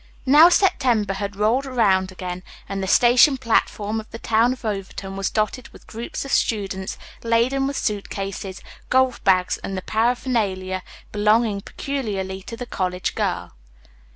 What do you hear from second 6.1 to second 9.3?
of students laden with suit cases, golf